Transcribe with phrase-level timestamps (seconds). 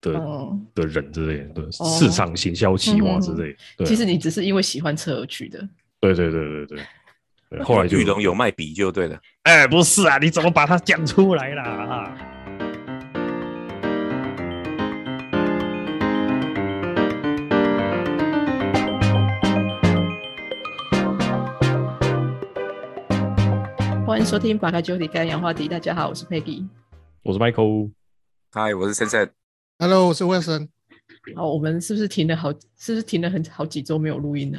[0.00, 3.84] 的嗯，的人之类的，对，哦市场行销企划之嗯类的。
[3.84, 5.58] 其实你只是因为喜欢车而去的。
[6.00, 6.78] 对对对对对
[7.50, 9.18] 对，后来就玉龙有卖笔就对了。
[9.42, 11.64] 哎，不是啊，你怎么把它讲出来啦？
[11.64, 12.18] 啊
[24.06, 26.66] 欢迎收听《八开九里干氧话题》，大家好，我是 Peggy。
[27.22, 27.90] 我是 Michael，
[28.50, 29.37] 嗨，我是森森。
[29.80, 30.68] Hello，我是 Wilson。
[31.36, 32.50] 好，我们是不是停了好？
[32.76, 34.58] 是不是停了很好几周没有录音呢、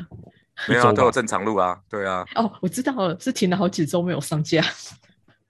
[0.65, 1.77] 没有都有正常录啊。
[1.89, 4.63] 对啊，哦，我知道了，是停了好几周没有上架。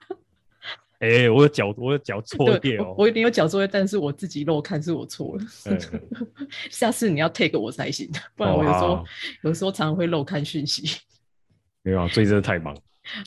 [0.97, 3.03] 哎，我有缴我有缴作业对，哦我。
[3.03, 5.43] 我一定有缴作业，但是我自己漏看是我错了。
[5.65, 5.79] 嗯
[6.71, 9.05] 下次你要 take 我才行，不然哦我有时候、好
[9.43, 10.97] 有时候常常会漏看讯息。
[11.83, 12.75] 没有啊，最近真的太忙。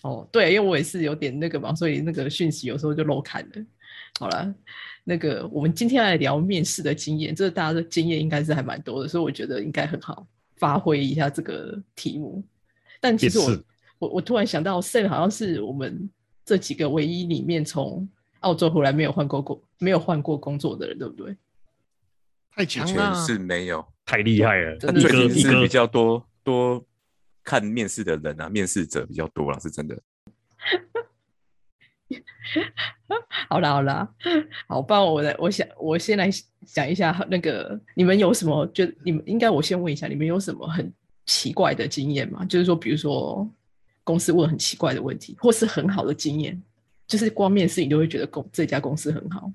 [0.03, 3.65] 哦，对，因为我也是有点那个嘛，所以那个讯息有时候就漏看了。
[4.19, 4.55] 好了，
[5.05, 12.43] 那个我们今天来聊面试的经验，这个大家的经验应该是还蛮多的，所以我觉得应该很好发挥一下这个题目。
[13.01, 13.65] 但其实我
[13.99, 16.09] 我我突然想到，Sam 好像是我们
[16.45, 18.09] 这几个唯一里面从
[18.41, 21.37] 澳洲回来没有换过工没有换过工作的人，对不对？
[22.55, 26.85] 太强了，是没有，太厉害了，真的一最近是比较多多
[27.43, 30.01] 看面试的人啊，面试者比较多了，是真的。
[33.49, 34.09] 好啦好啦，
[34.69, 36.31] 好，不然我来，我想我先来
[36.67, 38.67] 讲一下那个你们有什么？
[38.69, 40.93] 就你们应该我先问一下，你们有什么很
[41.27, 42.45] 奇怪的经验吗？
[42.45, 43.49] 就是说，比如说
[44.05, 46.61] 公司问很奇怪的问题，或是很好的经验，
[47.07, 49.53] 就是光面试你都会觉得公这家公司很好。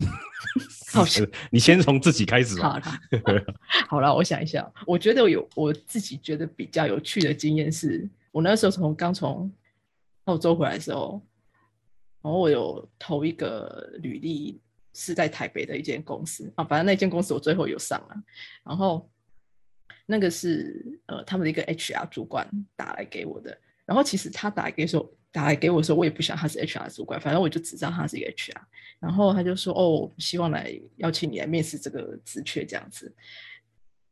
[0.90, 2.98] 好像你先从自己开始好吧。
[3.88, 9.52] 好啦，我想一下，我觉得有我自己觉得比较有趣的经验是，我那时候从刚从
[10.24, 11.20] 澳洲回来的时候，
[12.22, 14.60] 然后我有投一个履历
[14.92, 18.22] 是在台北的一间公司啊，反正那间公司我最后有上了，
[18.64, 19.08] 然后
[20.06, 28.56] 那个是呃他们的一个 HR 主管打来给我的，然后其实他打来给说打来给我的时候，我也不晓得他是 HR 主管，反正我就只知道他是一个 HR，
[28.98, 33.14] 然后他就说哦，希望来邀请你来面试这个职缺这样子。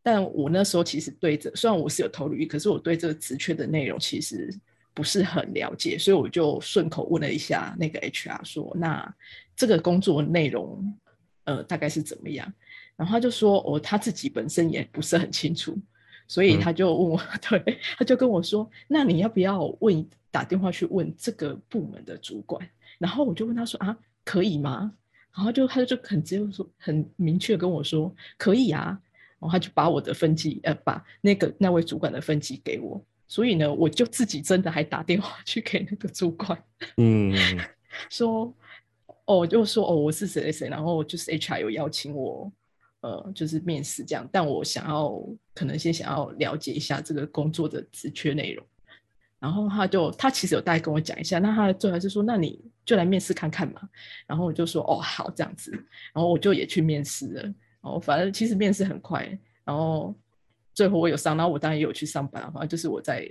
[0.03, 4.55] 但我那时候其实对这虽然我是有投履历，可是我对这个职缺的内容其实
[4.97, 9.15] 不是很了解，所以我就顺口问了一下那个 HR 说：“那
[9.55, 10.83] 这个工作内容
[11.45, 12.51] 呃大概是怎么样？”
[12.97, 15.79] 然后他就说：“哦，他自己本身也不是很清楚，
[16.27, 22.67] 所以嗯他就问我， 对，他就跟我说：‘那你要不要问打电话去问这个部门的主管？’
[22.99, 24.91] 然后我就问他说：‘啊，可以吗？’
[25.37, 28.99] 然后就他就很直接说，很明确跟我说：‘可以啊。’
[29.39, 36.56] 然后他就把我的分级，呃，把那个那位主管的分级给我，所以呢，我就自己真的还打电话 去给那个主管
[36.97, 37.34] 嗯，
[38.10, 38.53] 说，
[39.25, 42.50] 哦，就说哦，我是谁谁谁，然后就是 HR 有邀请我，
[43.00, 45.20] 呃，就是面试这样，但我想要
[45.54, 48.64] 可能先想要了解一下这个工作的职缺内容，
[49.38, 53.81] 然后他就他其实有大概跟我讲一下，那他最后还是说，那你就来面试看看嘛，
[54.26, 55.72] 然后我就说哦好这样子，
[56.12, 57.43] 然后我就也去面试了。
[57.82, 59.26] 然后，反正其实面试很快，
[59.64, 60.12] 然后
[60.76, 63.26] 最后我有上，然后我当然也有去上班，反正就是我在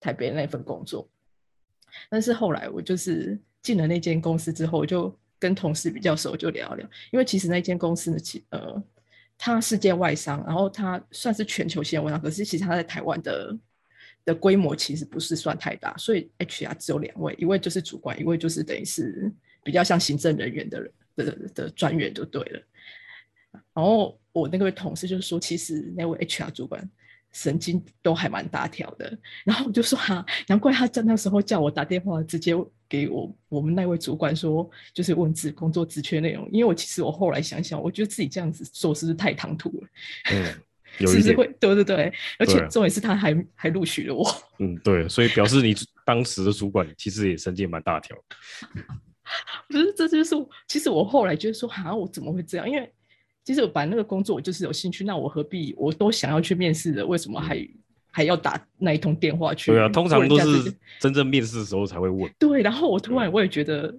[0.00, 1.06] 台北那份工作。
[2.08, 6.88] 但是后来我就是进了那间公司之后，我就跟同事比较熟，就聊聊。
[7.12, 8.82] 因为其实那间公司呢，其呃，
[9.36, 13.54] 它是间外商，然后它算是全球性的外商，可是其实它在台湾的
[14.24, 19.30] 的规模其实不是算太大，所以 HR 只有两位，一位就是主管，一位就是等于是
[19.62, 22.62] 比较像行政人员的人的的的专员就对了。
[23.74, 26.86] 然后我那位同事就说，其实那位 HR 主管
[27.32, 29.18] 神经都还蛮大条的。
[29.44, 32.54] 然后我就说哈、啊，难怪他在那时候叫我打电话直接
[32.86, 36.46] 给我我们那位主管说，就是问职工作职缺内容。
[36.52, 39.88] 因为我其实我后来想想，我觉得自己这样子做是不是太唐突了？
[40.32, 40.54] 嗯，
[41.00, 41.56] 有一点，是不是会？
[41.58, 44.22] 对对对，而且重点是他还还录取了我。
[44.58, 48.14] 嗯，对，所以表示你当时的主管其实也神经蛮大条。
[49.68, 52.68] 我觉得这就是我，其实我后来觉得说，哈，我怎么会这样？
[52.68, 52.92] 因为
[53.46, 57.56] 其实我本来那个工作我就是有兴趣，那我何必我都想要去面试的，为什么还、
[58.10, 59.70] 还要打那一通电话去？
[59.70, 62.28] 对啊，通常都是 真正面试的时候才会问。
[62.40, 62.60] 对。
[62.60, 63.96] 然后我突然我也觉得，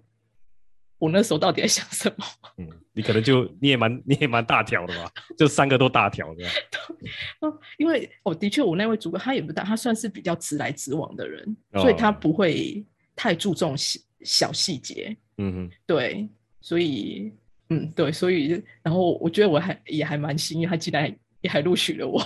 [1.00, 2.26] 我那时候到底在想什么？
[2.60, 5.10] 嗯，你可能就你也蛮你也蛮大条的吧？
[5.38, 6.44] 就三个都大条的。
[7.40, 12.86] 哦，因为哦，的确，我那位主管他也不大，他算是比较直来直往的人，所以他哦不会
[13.16, 15.16] 太注重小小细节。
[15.38, 16.28] 嗯哼，对，
[16.60, 17.32] 所以
[17.70, 22.22] 嗯，对，所以然后我觉得我还也还蛮幸运，他竟然也还录取了我。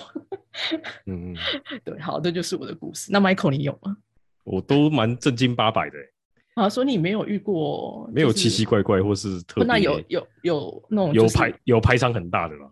[1.05, 1.35] 嗯嗯，
[1.83, 3.11] 对，好，这就是我的故事。
[3.11, 3.97] 那 Michael 你有吗？
[4.43, 6.09] 我都蛮正经八百的欸。
[6.55, 9.63] 啊，说你没有遇过，没有奇奇怪怪或是特别。
[9.65, 12.69] 那有有有那种就是有排有排场很大的啦，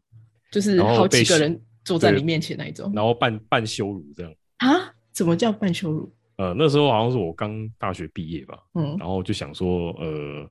[0.51, 4.33] 就是好几个人坐在你面前那一种然后半半羞辱这样。
[4.57, 4.93] 啊？
[5.11, 6.13] 怎么叫半羞辱？
[6.37, 10.49] 呃，那时候好像是我刚大学毕业吧，嗯，然后就想说，呃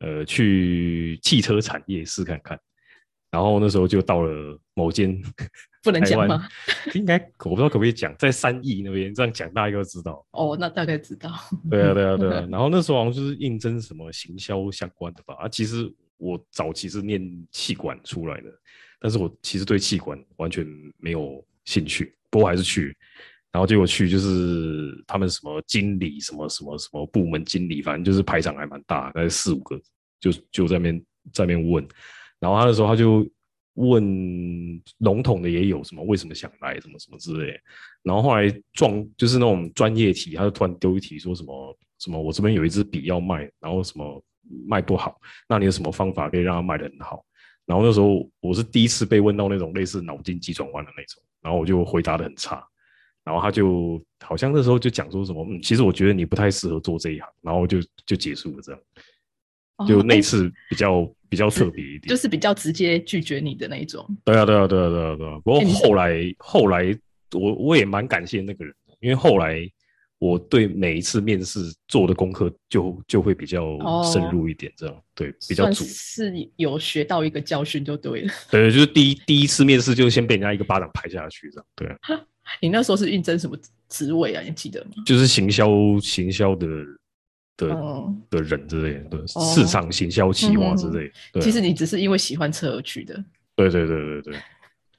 [0.00, 2.58] 呃，去汽车产业试看看。
[3.30, 5.20] 然后那时候就到了某间
[5.82, 6.48] 不能讲吗？
[6.94, 10.24] 应该我不知道可不可以讲，在三义那边，这样讲大家都知道。
[10.30, 11.30] 哦，那大概知道。
[11.68, 12.46] 对啊，对啊，对啊。
[12.48, 15.34] 然后那时候好像就是应征什么行销相关的吧。
[15.40, 17.20] 啊，其实我早期是念
[17.50, 18.48] 气管出来的，
[19.00, 20.64] 但是我其实对气管完全
[20.98, 22.96] 没有兴趣，不过还是去。
[23.54, 29.80] 然后结果去就是他们什么经理，什么什么什么部门经理，反正就是排场还蛮大，大概四五个，
[30.18, 30.98] 就就在那边
[31.32, 31.86] 在那边问。
[32.40, 33.24] 然后他的时候他就
[33.74, 37.56] 问笼统的也有什么为什么想来什么什么之类，
[38.02, 44.20] 然后后来撞就是那种专业题，他就突然丢一题说什么什么我这边有一支笔要卖，然后什么
[44.66, 45.16] 卖不好，
[45.48, 47.24] 那你有什么方法可以让它卖得很好？
[47.66, 52.62] 然后那时候我是第一次被问到那种类似脑筋急转弯的那种，然后我就回答的很差，
[53.24, 58.80] 然后他就好像那时候就讲说什么，嗯，其实我觉得你不太适合做这一行，然后就就结束了这样，
[59.88, 64.06] 就那哦次比较比较特别一点，就是比较直接拒绝你的那一种。
[64.24, 65.38] 对啊，对啊，对啊，对啊，对啊。
[65.42, 66.96] 不过后来，后来
[67.32, 69.58] 我我也蛮感谢那个人的，因为后来
[70.18, 75.84] 我对每一次面试做的功课就就会比较深哦入一点，这样、对比较算足。
[75.86, 78.32] 是有学到一个教训就对了。
[78.50, 81.98] 对，就是第一第一次面试就先被人家一个巴掌拍下去，这样对啊，
[82.60, 83.56] 你那时候是应征什么
[83.88, 84.42] 职位啊？
[84.42, 84.90] 你记得吗？
[85.06, 85.68] 就是行销
[86.00, 86.66] 行销的
[87.56, 91.40] 的、嗯的人之类的，哦市场行销企划之嗯类的。
[91.40, 93.14] 其实你只是因为喜欢车而去的。
[93.56, 94.34] 对对对对对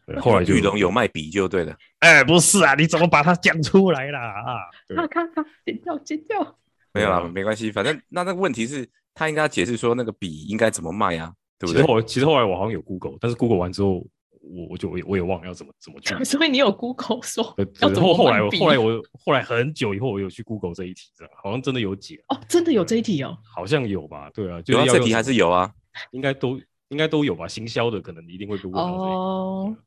[0.06, 1.76] 对，后来就玉龙有卖笔就对了。
[2.00, 4.20] 哎，不是啊，你怎么把它讲出来啦？
[4.22, 4.56] 啊，
[4.88, 6.58] 对看看看，剪掉剪掉。
[6.94, 11.82] 没有啦，没关系，反正那那个问题是他应该解释说那个笔应该怎么卖啊，对不对？
[11.82, 14.08] 其实后来其实后来我好像有 Google，但是 Google 完之后，
[14.48, 16.16] 我我就我也我也忘了要怎么怎么去。
[16.24, 23.38] 所以你有 Google 说对要怎么后后来我后来我后来很久以后我有去 Google 这一题，这样好像真的有解，哦，真的有这一题哦。
[23.44, 24.30] 好像有吧？
[24.34, 25.72] 对啊，就这题还是有啊。
[26.12, 26.60] 应该都
[26.90, 27.48] 应该都有吧？
[27.48, 29.04] 行销的可能一定会被问到这一题。
[29.04, 29.78] 哦，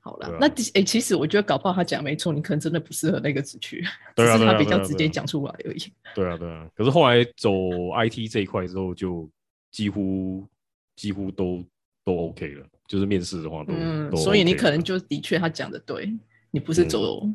[0.00, 3.84] 好了，啊那诶、其实我觉得搞不好他讲没错，你可能真的不适合那个职区，
[4.14, 5.92] 对啊他比较直接讲出来而已。
[6.14, 6.68] 对啊，对啊。
[6.74, 7.50] 可是后来走
[7.96, 9.28] IT 这一块之后，就
[9.72, 10.46] 几乎
[10.94, 11.64] 几乎都
[12.06, 16.16] 都 OK 了，就是面试的话都、嗯，都所以你可能就的确他讲的对，
[16.52, 17.28] 你不是嗯走、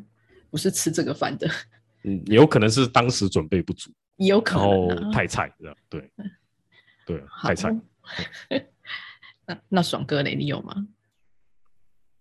[0.50, 1.46] 不是吃这个饭的，
[2.04, 5.12] 嗯，有可能是当时准备不足，也有可然后能、啊。
[5.12, 6.10] 太菜这样，对
[7.04, 7.70] 对，太菜。
[9.46, 10.30] 那那爽哥呢？
[10.30, 10.74] 你有吗？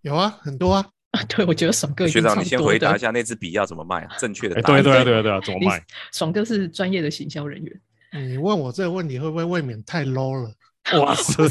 [0.01, 0.89] 有啊，很多啊。
[1.11, 4.15] 啊，对，我觉得爽哥已学长，你先回答一下那支笔要怎么卖啊？
[4.17, 4.83] 正确的哎，答案。
[4.83, 5.81] 对对啊对啊对啊，怎么你卖？
[6.11, 10.53] 爽哥是专业的行销人员，你问我这个问题会不会未免太 low 了？
[10.99, 11.43] 哇塞！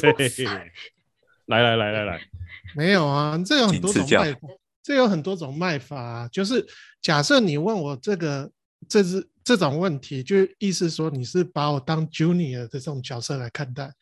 [1.47, 2.21] 来来来来来，
[2.77, 4.49] 没有啊，这有很多种卖法，
[4.83, 6.29] 这有很多种卖法、啊。
[6.31, 6.67] 就是
[7.01, 8.51] 假设你问我这个
[8.89, 13.93] 这是这种问题，就意思说你是把我当 junior 的这种角色来看待，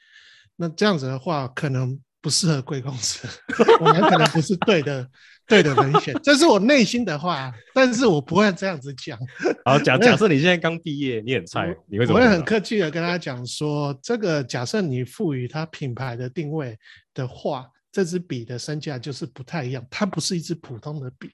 [0.56, 1.98] 那这样子的话，可能
[2.28, 3.26] 不适合贵公司，
[3.80, 5.08] 我们可能不是对的
[5.48, 6.14] 对的人选。
[6.22, 9.18] 这是我内心的话，但是我不会这样子讲。
[9.64, 12.30] 好假假设你现在刚毕业，你很菜，你会怎么我会？
[12.30, 16.78] 很客气的跟他讲说，这个假设你赋予它品牌的定位
[17.14, 19.82] 的话，这支笔的身价就是不太一样。
[19.88, 21.30] 它不是一支普通的笔，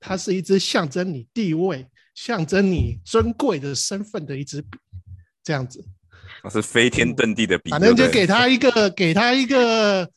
[0.00, 4.70] 它是一支象征你地位、象征你尊贵的身份的一支笔。
[5.44, 5.84] 这样子，
[6.42, 10.08] 那是飞天遁地的笔，反正就给他一个，给他一个，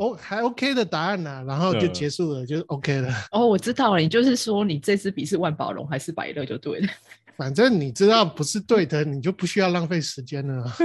[0.00, 3.12] 哦，还 OK 的答案呢、然后就嗯结束了，就 OK 了。
[3.32, 6.88] 哦，我知道了，你就是说你这支笔是万宝龙还是百乐就对了。
[7.36, 10.76] 反正你知道不是对的，你就不需要浪费时间了啊。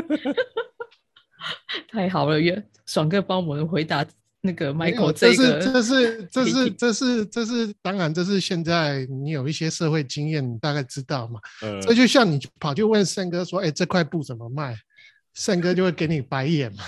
[1.90, 4.06] 太好了，约爽哥帮我们回答
[4.42, 11.40] 那个没 Michael 这是个， 这是这是这是这是当然，这是现在你有一些社会经验，你大概知道嘛。
[11.62, 14.76] 呃这就像你跑去问胜哥说：“哎，这块布怎么卖？”
[15.36, 16.84] 胜哥就会给你白眼嘛。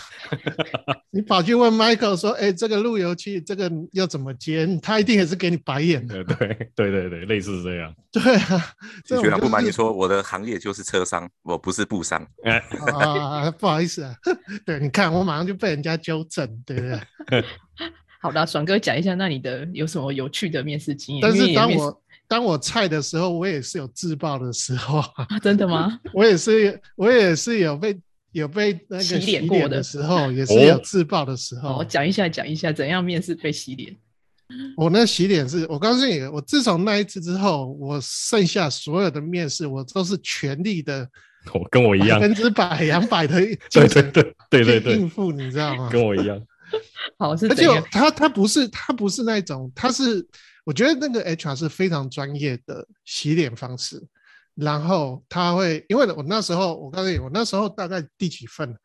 [1.11, 6.15] 你跑去问 Michael 说：“哎，这个路由器这个要怎么接？”他一定也是给你白眼的。
[6.15, 7.93] 呃，对对对对，类似这样。
[8.11, 8.73] 对啊，
[9.05, 12.25] 这种学长不瞒你说，我的行业就是车商，我不是布商。
[12.43, 12.57] 哎，
[12.93, 14.15] 啊，不好意思啊。
[14.65, 17.43] 对，你看我马上就被人家纠正，对不对？
[18.19, 21.21] 好的，爽哥讲一下，那你的有什么有趣的面试经验？
[21.21, 25.25] 但是当我当我菜的时候，我也是有自爆的时候啊。
[25.29, 25.99] 啊，真的吗？
[26.13, 27.97] 我也是，我也是有被
[28.39, 31.79] 有被那个洗脸过的时候， 也是哦有自爆的时候。
[31.79, 33.95] 哦，讲一下，讲一下，怎样面试被洗脸？
[34.77, 41.07] 我那洗脸是，我告诉你，我自从那一次之后，我剩下所有的面试，我都是全力的，
[41.53, 45.89] 我跟我一样百，分之百、两百的对对对对对对应，付，你知道吗？
[45.91, 46.41] 跟我一样，
[47.19, 47.67] 好是而且？
[47.91, 50.25] 他他不是他不是那种，他是
[50.63, 54.01] 我觉得那个 HR 是非常专业的洗脸方式，
[54.59, 58.75] 然后他会，因为我那时候我告诉你，我那时候大概第几份，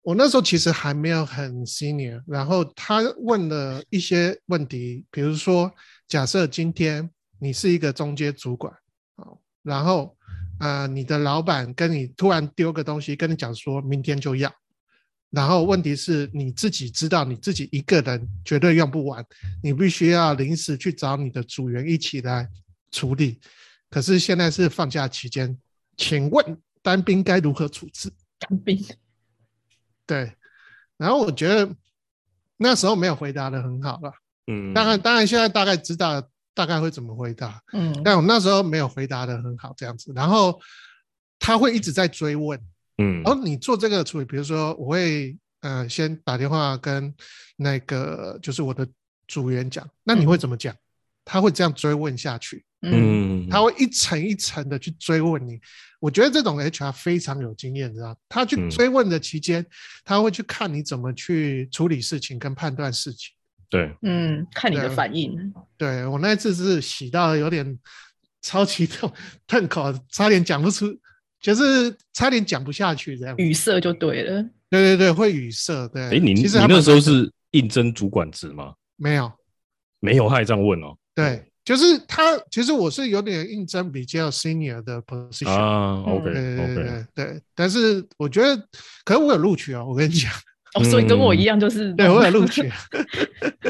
[0.00, 5.70] 我那时候其实还没有很 senior，然后他问了一些问题，比如说
[6.08, 8.72] 假设今天你是一个中阶主管，
[9.16, 10.16] 好，然后
[10.58, 14.50] 呃你的老板跟你突然丢个东西，跟你讲说明天就要。
[15.30, 19.22] 然后问题是你自己知道你自己一个人绝对用不完，
[19.62, 22.48] 你必须要临时去找你的组员一起来
[22.90, 23.38] 处理。
[23.90, 25.58] 可是现在是放假期间，
[25.96, 28.12] 请问单兵该如何处置？
[28.38, 28.84] 单兵，
[30.06, 30.32] 对，
[30.96, 31.74] 然后我觉得
[32.56, 34.12] 那时候没有回答的很好了。
[34.46, 36.22] 嗯，当然，当然现在大概知道
[36.54, 40.12] 大概会怎么回答，嗯，但我那时候没有回答的很好，这样子。
[40.14, 40.60] 然后
[41.38, 42.58] 他会一直在追问，
[42.98, 47.14] 嗯然后你做这个处理，比如说我会呃先打电话跟
[47.56, 48.86] 那个就是我的
[49.26, 50.74] 组员讲，那你会怎么讲？
[51.30, 55.60] 他会这样追问下去，嗯，嗯，他会一层一层的去追问你。
[56.00, 58.16] 我觉得这种 HR 非常有经验，知道？
[58.30, 59.66] 他去嗯追问的期间，
[60.06, 63.34] 他会去看你怎么去处理事情跟判断事情。
[63.68, 67.78] 对，嗯，看你的反应，对我那一次是洗到有点
[68.40, 69.12] 超级痛
[69.46, 70.86] 痛口，差点讲不出，
[71.42, 73.36] 就是差点讲不下去这样。
[73.36, 74.42] 语塞就对了。
[74.70, 75.86] 对对对，会语塞。
[75.88, 78.72] 对，哎，你你其实还那时候是应征主管职吗？
[78.96, 79.30] 没有？
[80.00, 80.96] 没有，他还这样问哦。
[81.18, 82.38] 对，就是他。
[82.50, 85.50] 其实我是有点应征比较 senior 的 position。
[85.50, 86.74] 啊，OK 对对对 OK，
[87.14, 88.56] 对对，但是我觉得，
[89.04, 90.30] 可能我有录取啊，我跟你讲，
[90.74, 92.70] 哦，所以跟我嗯一样，就是对我有录取。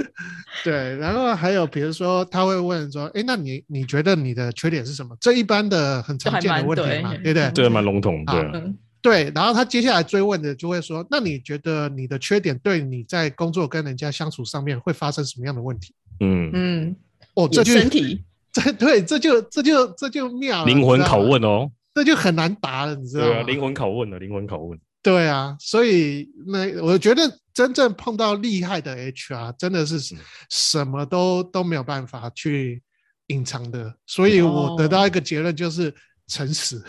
[0.64, 5.16] 对，然后还有比如说，他会问说，哎，那你你觉得你的缺点是什么？
[5.20, 7.52] 这一般的很常还见的问题嘛，对不对嗯？
[7.54, 15.94] 这个蛮笼统，对啊，嗯对，然后他接下来追问的就会说，那你觉得你的缺点对你在工作跟人家相处上面会发生什么样的问题？
[16.20, 16.96] 嗯，嗯，
[17.38, 23.46] 哦，这也就身体， 这对，这就这就这就妙了，灵魂拷问哦，这就很难答了，你知道对啊，吗？
[23.46, 27.22] 灵魂拷问了，灵魂拷问，对啊，所以那我觉得
[27.54, 30.18] 真正碰到厉害的 HR，真的是嗯
[30.50, 32.82] 什么都都没有办法去
[33.28, 33.94] 隐藏的。
[34.06, 35.94] 所以我得到一个结论就是
[36.26, 36.82] 诚实，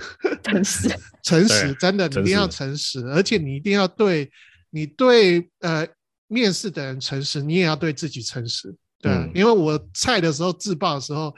[0.44, 0.90] 诚实
[1.24, 4.32] 诚实 真的你一定要诚实，而且你一定要对
[4.72, 5.88] 你对呃
[6.28, 8.76] 面试的人诚实，你也要对自己诚实。
[9.02, 11.34] 对啊，嗯因为我菜的时候自爆的时候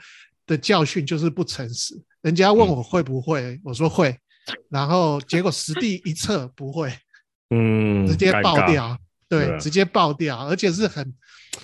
[0.46, 4.16] 的教训就是不诚实，人家问嗯我会不会，我说会，
[4.68, 6.92] 然后结果实地一测不会。
[7.54, 8.96] 嗯，直接，爆掉，
[9.28, 11.14] 对，对啊直接爆掉，而且是很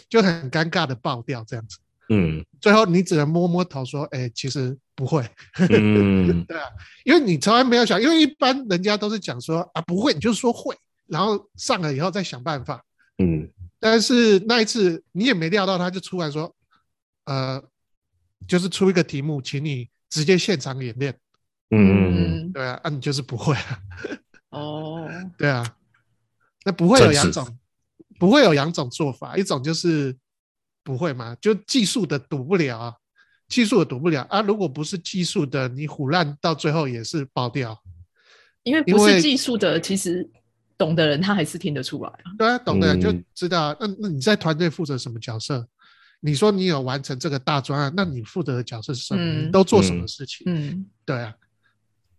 [0.08, 1.78] 就很尴尬的爆掉这样子。
[2.10, 5.22] 嗯最后你只能摸摸头说：“哎、其实不会。
[5.70, 6.64] 嗯， 对啊，
[7.04, 10.76] 因为你从来没有想，因为一般人家都是讲说啊不会，你就说会，
[11.06, 12.82] 然后上了以后再想办法。
[13.18, 13.48] 嗯
[13.80, 16.54] 但是那一次你也没料到，他就出来说，
[17.24, 17.62] 呃，
[18.46, 21.16] 就是出一个题目，请你直接现场演练。
[21.70, 23.78] 嗯嗯嗯，对啊，啊你就是不会啊。
[24.50, 25.76] 哦， 对啊，
[26.64, 27.58] 那不会有两种，
[28.18, 30.16] 不会有两种做法，一种就是
[30.82, 32.94] 不会嘛，就技术的赌不了啊，
[33.48, 34.40] 技术的赌不了啊。
[34.40, 37.78] 如果不是技术的，你胡乱到最后也是爆掉。
[38.64, 40.28] 因为不是技术的，其实
[40.78, 42.32] 懂的人他还是听得出来啊。
[42.38, 43.76] 对啊，懂的人就嗯知道。
[43.78, 45.68] 那那你在团队负责什么角色？
[46.20, 49.22] 你说你有完成这个大专案，那你负责的角色是什么？
[49.22, 50.44] 你嗯都做什么嗯事情？
[50.46, 51.34] 嗯，对啊，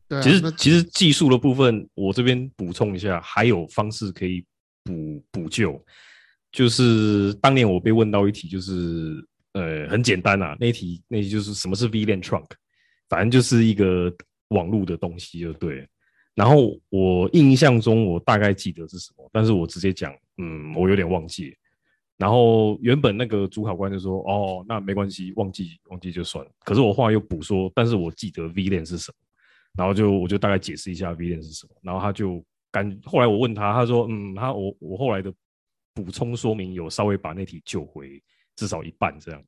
[0.07, 0.21] 对啊。
[0.21, 4.45] 其实其实技术的部分，我这边补充一下，还有方式可以
[4.83, 5.83] 补补救。
[6.51, 9.15] 就是当年我被问到一题，就是
[9.53, 12.47] 呃很简单啊，那一题那一题就是什么是 VLAN trunk，
[13.09, 14.11] 反正就是一个
[14.47, 15.87] 网络的东西就对了。
[16.39, 21.53] 然后我印象中我大概记得是什么，但是我直接讲，嗯，我有点忘记。
[22.17, 26.49] 然后原本那个主考官就说，哦，那没关系，忘记忘记就算了。
[26.63, 29.15] 可是我后来又补说，但是我记得 VLAN 是什么。
[29.77, 32.41] 然后就我就大概解释一下 VLAN 是什么，然后他就
[32.71, 32.99] 感。
[33.03, 35.33] 后来我问他，他说嗯，他我我后来的
[35.93, 38.23] 补充说明有稍微把那题救回
[38.55, 39.43] 至少一半这样，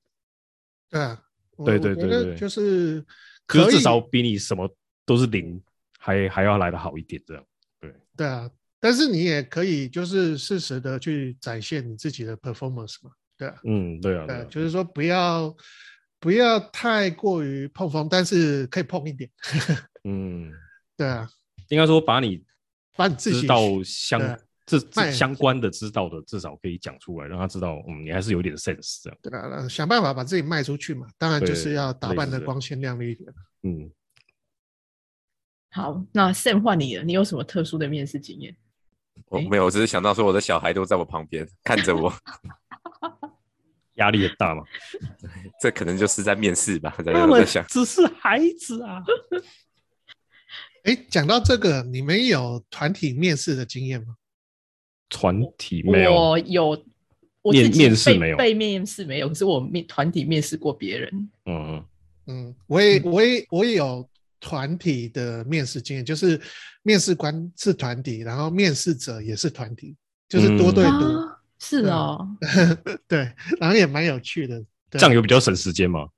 [0.90, 1.24] 对啊，
[1.56, 3.02] 我对对对对就是
[3.48, 4.70] 可以是至少比你什么
[5.06, 5.62] 都是零
[6.02, 7.46] 还还要来的好一点这样。
[7.80, 15.56] 对对啊，但是你也可以就是适时的去展现你自己的 performance 嘛，对啊，嗯，对啊，对对，啊，就是说不要
[16.20, 19.30] 不要太过于碰风，但是可以碰一点，
[20.04, 20.52] 嗯，
[20.98, 21.30] 对啊，
[21.70, 22.44] 应该说把你
[22.96, 29.20] 把你自己知道相对这这相关的知道的，至少可以讲出来，让他知道，嗯，你还是有点 sense 这样。
[29.22, 33.34] 对啊，那想办法把自己卖出去嘛，当然就是要打扮的光鲜亮丽一点。
[33.64, 33.92] 嗯，
[35.72, 38.56] 好，那 Sam 换你了，你有什么特殊的面试经验？
[39.30, 42.14] 我没有，我只是想到说我的小孩都在我旁边看着我，
[43.96, 44.64] 压力很大嘛。
[45.62, 46.94] 这可能就是在面试吧。
[47.04, 49.02] 在我在想，只是孩子啊。
[50.84, 54.16] 哎，讲到这个，你们有团体面试的经验吗？
[55.08, 56.86] 团体没有，我有，
[57.42, 61.30] 我面面试没有被面试没有，可是我面团体面试过别人。
[61.46, 61.86] 嗯嗯
[62.28, 64.10] 嗯，我也我也我也有
[64.42, 66.42] 团体的面试经验，就是
[66.82, 69.96] 面试官是团体，然后面试者也是团体，
[70.28, 72.28] 就是多对多，啊，是哦，
[73.08, 74.60] 对，然后也蛮有趣的。
[74.90, 76.10] 对这样有比较省时间吗？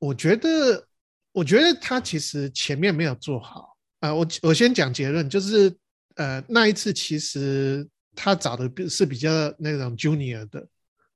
[0.00, 0.84] 我觉得，
[1.30, 5.76] 我觉得他其实前面没有做好啊、我我先讲结论，就是
[6.14, 7.86] 呃那一次其实
[8.16, 10.66] 他找的比是比较那种 junior 的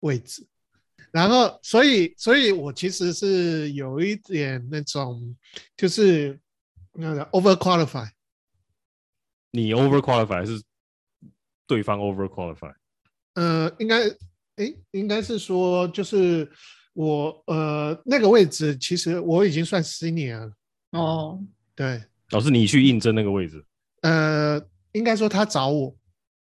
[0.00, 0.46] 位置，
[1.14, 5.32] 然后所以所以我其实是有一点那种
[5.76, 6.36] 就是
[6.92, 8.08] 那个 over qualify，
[9.52, 10.60] 你 over qualify 还是
[11.68, 12.74] 对方 over qualify？
[13.34, 14.00] 呃，应该
[14.56, 16.50] 诶应该是说就是
[16.94, 20.52] 我呃那个位置其实我已经算 senior 了，
[20.90, 21.40] 哦，
[21.76, 23.64] 对，老师，你去应征那个位置？
[24.02, 25.96] 呃应该说他找我。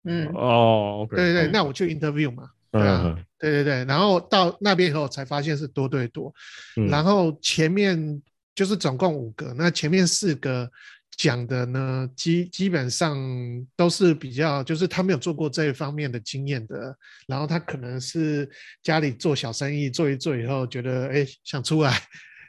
[0.04, 3.26] 嗯，哦，OK，对对那我去 interview 嘛，对啊嗯。
[3.38, 6.34] 对对对，然后到那边以后才发现是多对多，
[6.78, 6.88] 嗯。
[6.88, 8.22] 然后前面
[8.54, 10.70] 就是总共五个，那前面四个
[11.18, 13.18] 讲的呢，基基本上
[13.76, 16.96] 都是比较，就是他没有做过这一方面的经验的，
[17.28, 18.48] 然后他可能是
[18.84, 22.00] 家里做小生意，做一做以后觉得哎想出来，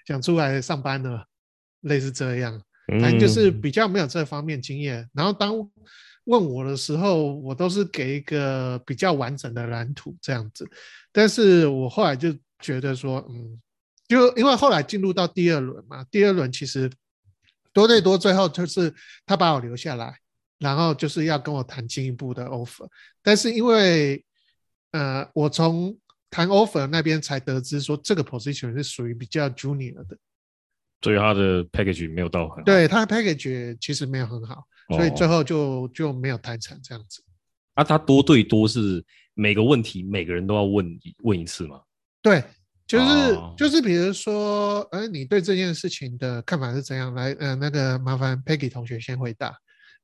[0.06, 1.24] 想出来上班了，
[1.80, 2.62] 类似这样。
[3.00, 3.60] 反正就是嗯。
[3.62, 5.08] 比较没有这方面经验。
[5.14, 5.54] 然后当
[6.24, 10.68] 问我的时候，我都是给一个比较完整的蓝图这样子。
[11.10, 13.60] 但是我后来就觉得说，嗯，
[14.08, 16.90] 就因为后来进入到第二轮嘛，第二轮其实
[17.72, 18.94] 多对多最后就是
[19.26, 20.16] 他把我留下来，
[20.58, 22.86] 然后就是要跟我谈进一步的 offer。
[23.22, 24.24] 但是因为
[24.92, 25.98] 呃，我从
[26.30, 30.16] 谈 offer 那边才得知说，这个 position 是属于比较 junior 的。
[31.02, 32.62] 所以他的 package 没有到很好。
[32.62, 35.12] 对他的 package 其实没有很好，所以哦。
[35.16, 37.22] 最后就就没有谈成这样子。
[37.74, 39.02] 啊，他多对多是
[39.34, 41.80] 每个问题每个人都要问问一次吗？
[42.20, 42.44] 对，
[42.86, 43.54] 就是、哦。
[43.56, 47.14] 就是比如说，呃，你对这件事情的看法是怎样？
[47.14, 49.54] 来，呃，那个麻烦 Peggy 同学先回答，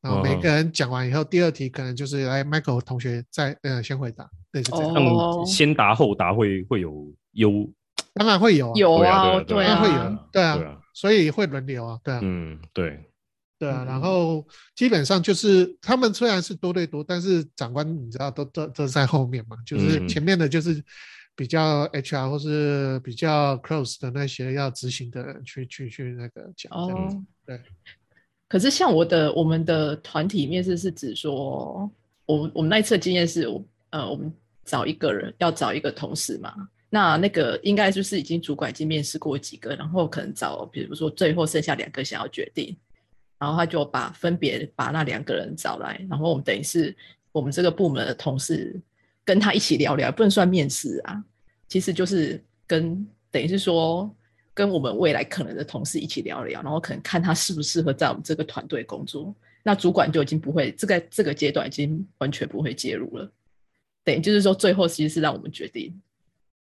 [0.01, 4.95] 然后每哦个人讲完以后，第二题可能就是来 Michael 同学再呃先回答，对，是这样。
[4.95, 5.45] 哦。
[5.47, 7.71] 先答后答会会有优，
[8.15, 13.08] 当然会有啊，有啊，对啊会有啊，，对啊，对啊，所以会轮流啊，对啊，嗯，对，
[13.59, 20.83] 对啊，然嗯后基本上就是他们虽然是多对多，但是长官你知道都都都在后面嘛，就是嗯前面的就是
[21.35, 27.17] 比较 HR 或是比较 close 的那些要执行的人去去去那个讲这样子。
[27.17, 27.61] 哦，对。
[28.49, 31.91] 可是像我的我们的团体面试是指说，
[32.25, 34.33] 我我们那一次的经验是，我呃，我们
[34.65, 36.55] 找一个人要找一个同事嘛，
[36.89, 42.75] 那那个应该就是已经主管已经面试过几个，然后可能找比如说最后剩下两个想要决定，
[43.39, 46.95] 然后他就把分别把那两个人找来，然后我们等于是
[47.31, 48.81] 我们这个部门的同事
[49.25, 51.23] 跟他一起聊聊，不能算面试啊，
[51.69, 54.13] 其实就是跟等于是说
[54.53, 59.35] 跟我们未来可能的同事一起聊聊，然后可能看他适不适合在我们这个团队工作。
[59.63, 63.31] 那主管就已经不会这个这个阶段已经完全不会介入了，
[64.03, 66.01] 等于就是说最后其实是让我们决定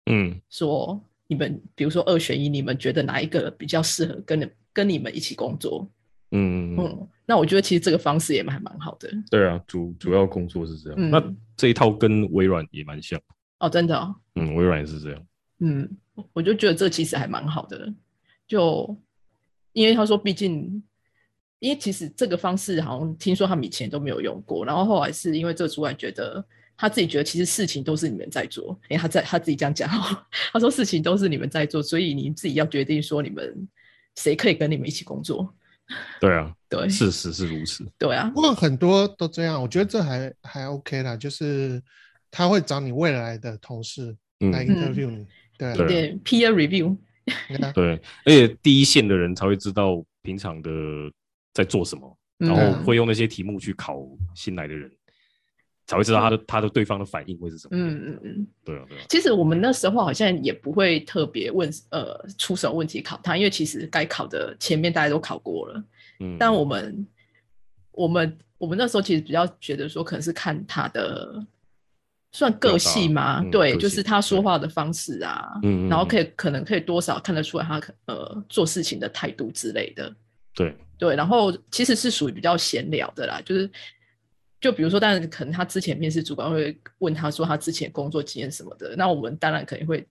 [0.06, 5.88] 嗯说你们比如说二选一，你们觉得哪一个比较适合跟你跟你们一起工作？
[6.32, 9.08] 嗯嗯，嗯，那我觉得其实这个方式也蛮蛮好的。
[9.30, 10.98] 对啊，主主要工作是这样。
[10.98, 11.22] 嗯那
[11.56, 13.20] 这一套跟微软也蛮像，
[13.60, 15.22] 哦，真的、哦，嗯，微软也是这样。
[15.60, 15.88] 嗯，
[16.32, 17.92] 我就觉得这其实还蛮好的，
[18.48, 18.96] 就
[19.72, 20.82] 因为他说，毕竟，
[21.60, 26.44] 因为其实这个方式好像听说他们以前都没有用过，然后后来是因为这个主管觉得
[26.76, 29.88] 他自己觉得其实事情都是你们在做，因为他在他自己这样讲，
[30.52, 33.68] 他说事情都是你们在做，所以你自己要决定说你们
[34.16, 35.54] 谁可以跟你们一起工作，
[36.20, 37.84] 对啊，对事实是如此。
[37.98, 41.82] 对啊不，过很多都这样，我觉得这还还 OK 啦，就是
[42.30, 44.16] 他会找你未来的同事
[44.52, 45.26] 来嗯，interview 你，
[45.58, 46.96] 对啊对有点 peer review，
[47.74, 50.70] 对而且第一线的人才会知道平常的
[51.52, 54.00] 在做什么，嗯然后会用那些题目去考
[54.34, 54.90] 新来的人，
[55.86, 57.76] 才会知道他的他的对方的反应会是什么。
[57.76, 58.46] 嗯嗯嗯。
[58.64, 65.84] 对啊，对啊，其实我们那时候好像也不会特别问呃出什么问题考他，因为其实该考的前面大家都考过了。
[66.20, 67.06] 嗯，但我们
[67.90, 71.44] 我们我们那时候其实比较觉得说，可能是看他的
[72.30, 74.44] 算个性嘛，表达嗯对，就是他说对。
[74.44, 75.88] 话的方式啊，嗯。
[75.88, 80.14] 然后可以可能可以多少看得出来他可呃做事情的态度之类的，
[80.54, 83.68] 对，对，然后其实是属于比较闲聊的啦，就是
[84.62, 90.06] 就比如说，当然可能他之前面试主管会问他说他之前工作经验什么的，那我们当然肯定会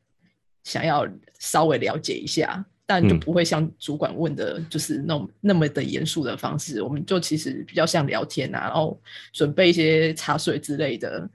[0.66, 1.08] 想要
[1.40, 3.20] 稍微了解一下，但就嗯。
[3.22, 11.30] 不会像主管问的，就是那种那么的严肃的方式，我们就其实比较像聊天啊，然后准备一些茶水之类的，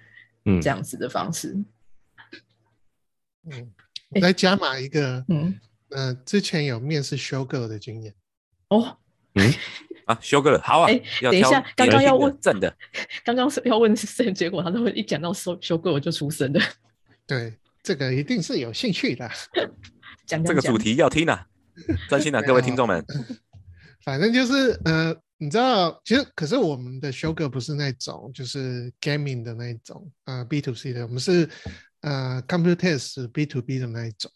[0.45, 0.61] 嗯。
[0.61, 1.57] 这样子的方式，
[3.51, 3.73] 嗯，
[4.11, 8.15] 我再加码一个，嗯，呃，之前有面试修 girl 的经验，
[8.69, 8.99] 哦，
[10.07, 12.75] 啊，修哥了，好啊哎，等一下刚刚要问正的，
[13.25, 16.61] 刚刚是要问是谁，结果他都会一讲到修修哥我就出声的，
[17.27, 19.29] 对，这个一定是有兴趣的。
[20.25, 21.47] 讲这个主题要听啊，
[22.09, 23.05] 专心啊，各位听众们，
[24.05, 31.49] 反正就是呃，你知道，其实可是我们的修 girl 不是那种就是 gaming 的那一种，呃，B to C 的，我们是
[32.03, 34.31] 呃 computers B to B 的那一种。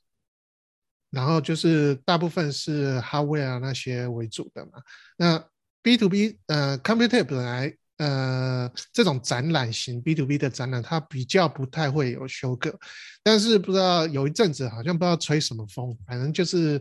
[1.11, 4.73] 然后就是大部分是 hardware 啊那些为主的嘛。
[5.17, 5.45] 那
[5.83, 12.79] B to B 呃 Computex 本来呃这种展览型 B to B 的展览，它比较不太会有修个，
[13.23, 16.81] 但是不知道有一阵子好像不知道吹什么风，反正就是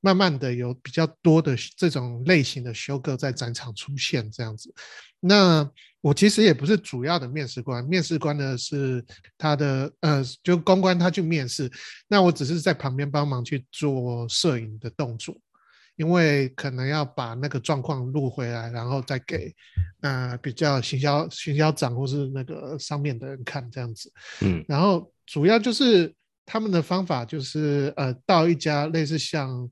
[0.00, 4.72] 慢慢的有比较多的这种类型的修个在展场出现这样子。
[5.20, 5.68] 那
[6.00, 9.04] 我其实也不是主要的面试官，面试官呢是
[9.36, 11.70] 他的呃，就公关他去面试，
[12.08, 15.36] 那我只是在旁边帮忙去做摄影的动作，
[16.00, 19.54] 因为可能要把那个状况录回来，然后再给
[20.00, 24.10] 呃比较行销行销长或是那个上面的人看这样子。
[24.40, 26.10] 嗯然后主要就是
[26.46, 29.70] 他们的方法就是呃到一家类似像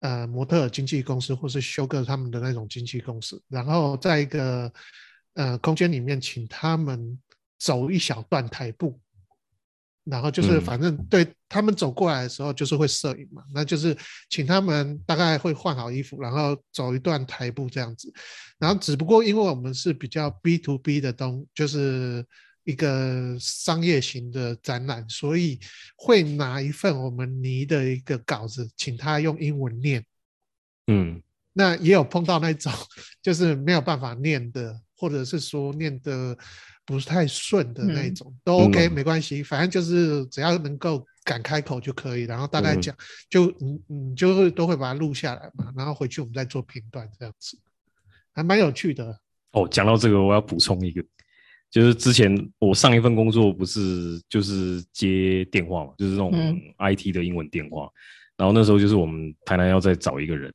[0.00, 4.70] 呃模特经纪公司或是修个他们的那种经纪公司，然后在一个
[5.32, 7.18] 呃空间里面请他们
[7.58, 9.00] 走一小段台步。
[10.04, 13.96] 然后就是，嗯反正对他们走过来的时候，就是会摄影嘛，那就是
[14.28, 18.12] 请他们大概会换好衣服，然后走一段台步这样子。
[18.58, 22.24] 然后只不过因为我们是比较 B to B 的东，就是
[22.64, 25.58] 一个商业型的展览，所以
[25.96, 30.04] 会拿一份我们拟的一个稿子，请他用英文念。
[30.86, 31.22] 嗯
[31.56, 32.72] 那也有碰到那种
[33.22, 36.36] 就是没有办法念的，或者是说念的
[36.86, 38.14] 不是太顺的那嗯。
[38.14, 38.92] 种，都 OK、嗯。
[38.92, 42.80] 没关系，反正就是只要能够敢开口就可以，然后大概嗯。
[42.82, 42.96] 讲，
[43.30, 47.58] 就你你就会都会把它录下来嘛，然后回去我们再做评断这样子，
[48.32, 49.18] 还蛮有趣的。
[49.52, 51.02] 哦，讲到这个，我要补充一个，
[51.70, 56.60] 就是之前我上一份工作不是就是接电话嘛，就是那种嗯。
[56.78, 57.88] IT 的英文电话，
[58.36, 60.52] 然后那时候就是我们台南要再找一个人，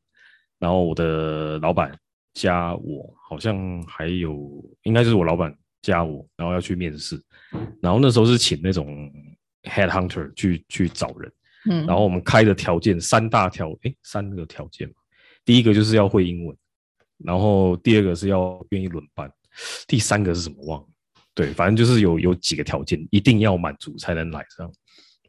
[0.59, 1.97] 然后我的老板
[2.33, 7.21] 加我，好像还有应该就是我老板加我，然后要去面试，
[7.81, 9.11] 然后那时候是请那种
[9.63, 11.31] head hunter 去去找人，
[11.69, 14.93] 嗯，然后我们开的条件三大条，诶，三个条件嘛。
[15.45, 16.55] 第一个就是要会英文，
[17.17, 19.31] 然后第二个是要愿意轮班，
[19.87, 20.87] 第三个是什么忘了？
[21.33, 24.73] 对，反正就是有有几个条件一定要满足才能来这样。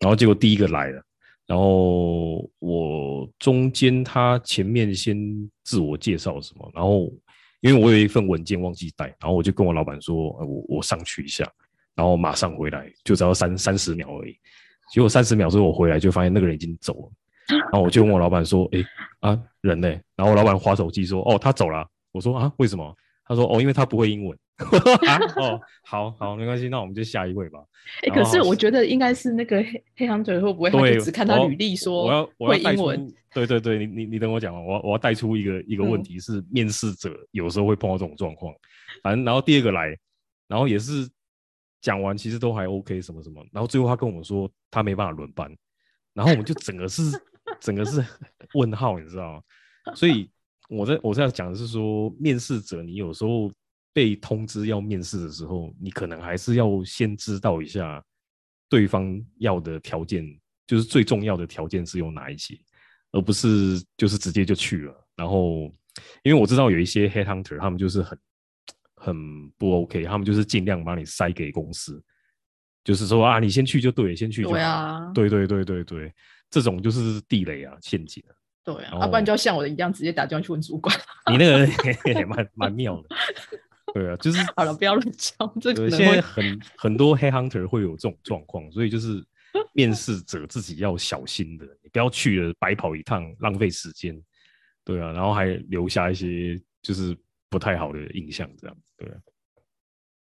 [0.00, 1.02] 然后结果第一个来了，
[1.46, 5.16] 然后我中间他前面先
[5.62, 7.12] 自我介绍什么，然后
[7.60, 11.46] 因为我有一份文件忘记带，然后我就跟我老板说，呃我我上去一下，
[11.94, 14.36] 然后马上回来，就只要三三十秒而已。
[14.92, 17.12] 结果三十秒之后我回来就发现那个人已经走了，
[17.72, 18.84] 然后我就问我老板说：“哎，
[19.20, 22.92] 啊人呢？”然后我老板划手机说：“哦，他走了。”我说：“啊，为什么？”
[23.30, 24.36] 他说：“哦，因为他不会英文。
[25.06, 27.60] ”啊，哦，好好，没关系，那我们就下一位吧。
[28.02, 38.52] 哎、可是我觉得应该是那个黑黑行者会不会只看他履历说我要我要带出会英文，，对对对，你你你等我讲完，我要我要带出一个一个问嗯题是，面试者有时候会碰到这种状况。
[39.02, 39.96] 反正然后第二个来，
[40.48, 41.08] 然后也是
[41.80, 45.50] 讲完其实都还 OK 什么什么，然后最后他跟我们说他没办法轮班，
[46.12, 47.02] 然后我们就整个是
[47.60, 48.04] 整个是
[48.54, 49.42] 问号，你知道吗？
[49.94, 50.28] 所以
[50.70, 53.50] 我在我在讲的是说，面试者你有时候
[53.92, 58.00] 被通知要面试的时候，你可能还是要先知道一下
[58.68, 60.24] 对方要的条件，
[60.68, 62.56] 就是最重要的条件是有哪一些，
[63.10, 65.08] 而不是就是直接就去了。
[65.16, 65.64] 然后，
[66.22, 68.18] 因为我知道有一些 headhunter 他们就是很
[68.94, 72.00] 很不 OK，他们就是尽量把你塞给公司，
[72.84, 74.54] 就是说啊，你先去就对，先去就好。
[74.54, 76.14] 对啊，对对对对对，
[76.48, 78.32] 这种就是地雷啊，陷阱啊。
[78.64, 80.94] 对啊，不然就要像我的一样，直接打电话去问主管。
[81.30, 81.66] 你那个
[82.12, 83.08] 也 蛮蛮妙的，
[83.94, 89.24] 对啊，就是 好了，不要乱讲，这可对，现在很很多黑 hunter 会有这种状况，所以就是
[89.72, 94.20] 面试者自己要小心的，你不要去了白跑一趟，浪费时间。
[94.84, 97.16] 对啊，然后还留下一些就是
[97.48, 99.14] 不太好的印象，这样对啊。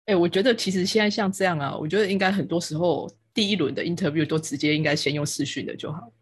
[0.06, 6.12] 哎、我觉得其实现在像这样啊，我觉得应该很多时候第一轮的 interview 都直接应该先用视讯的就好，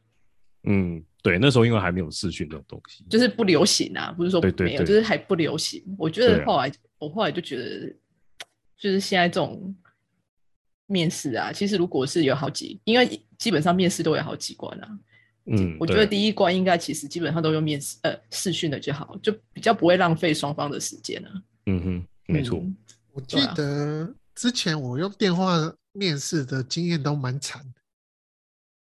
[0.62, 5.82] 嗯，对，那时候因为还没有视讯这种东西，就是不流行啊，不是说没有，对对对就是还不流行。
[5.98, 7.96] 我觉得后来、我后来就觉得，
[8.76, 9.74] 就是现在这种
[10.84, 14.98] 面试啊，其实如果是有好几，因为基本上面试都有好几关啊。
[15.46, 21.42] 嗯，我觉得第一关应该其实基本上都用面试呃视讯的就好，就比较不会浪费双方的时间啊。
[21.64, 22.76] 嗯哼，没错，嗯
[23.12, 27.80] 我记得之前我用电话面试的经验都蛮惨的，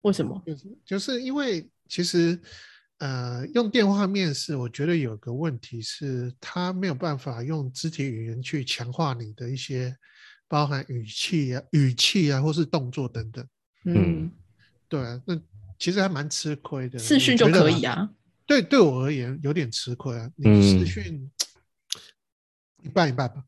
[0.03, 0.43] 为什么？
[0.45, 2.39] 就是就是因为其实
[2.99, 9.97] 呃用电话面试，我觉得有个问题是，他没有办法用肢体语言去强化你的一些
[10.49, 13.47] 包含语气啊、语气啊，或是动作等等。
[13.85, 14.31] 嗯，
[14.89, 15.41] 对啊，那
[15.79, 16.99] 其实还蛮吃亏的。
[16.99, 18.11] 视讯就可以啊。
[18.47, 20.31] 对，对我而言有点吃亏啊。
[20.37, 21.31] 你嗯视讯
[22.83, 23.45] 一半一半吧。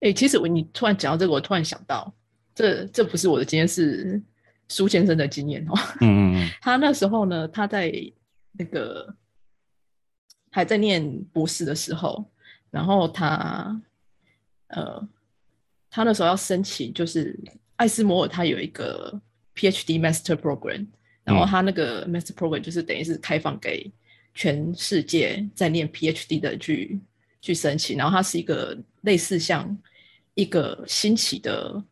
[0.00, 2.14] 哎、其实我你突然讲到这个，我突然想到，
[2.54, 4.22] 这这不是我的经验，是
[4.68, 5.74] 苏先生的经验哦。
[6.00, 6.50] 嗯嗯嗯。
[6.60, 7.92] 他那时候呢，他在
[8.52, 9.14] 那个
[10.50, 12.24] 还在念博士的时候，
[12.70, 13.80] 然后他
[14.68, 15.08] 呃，
[15.90, 17.38] 他那时候要申请，就是
[17.76, 19.20] 艾斯摩尔他有一个
[19.54, 20.86] PhD Master Program，
[21.24, 21.46] 然后嗯。
[21.46, 23.90] 他那个 Master Program 就是等于是开放给
[24.34, 27.00] 全世界在念 PhD 的去
[27.40, 29.76] 去申请，然后它是一个类似像
[30.34, 31.82] 一个新起的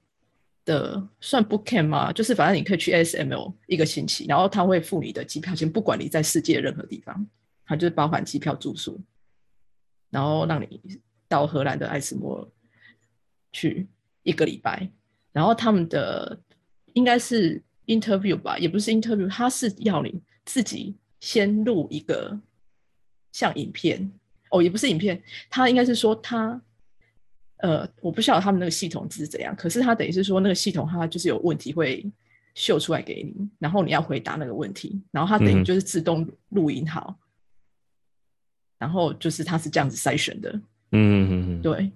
[0.67, 2.13] 的算 bookcamp 吗？
[2.13, 7.27] 就是反正你可以去 SML 一个星期，然后他会付你的机票钱，不管你在世界任何地方，
[7.65, 9.01] 他就是包含机票、住宿，
[10.11, 10.79] 然后让你
[11.29, 12.49] 到荷兰的艾斯摩尔
[13.53, 13.87] 去
[14.25, 14.91] 一个礼拜，
[15.33, 16.39] 然后他们的
[16.93, 22.39] 应该是 interview 吧，也不是 interview，他是要你自己先录一个
[23.31, 24.13] 像影片，
[24.51, 26.61] 哦，也不是影片，他应该是说他。
[27.59, 32.05] 呃，我不晓得他们那个系统是怎样，可是他等于是说那个系统它就是有问题会
[32.55, 37.19] 秀出来给你，然后你要回答那个问题，然后它等于就是自动录音好，
[38.79, 40.53] 然后就是它是这样子筛选的，
[40.93, 41.91] 嗯嗯嗯，对，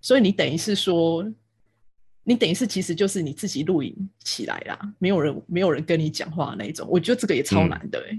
[0.00, 1.30] 所以你等于是说，
[2.24, 7.68] 你等于是其实就是你自己录影起来啦，没有人没有人跟你讲话那一种，我觉得这个也超嗯。
[7.68, 8.18] 难的哎、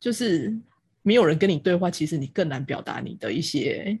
[0.00, 0.54] 就是
[1.02, 3.98] 没有人跟你对话，其实你更难表达你的一些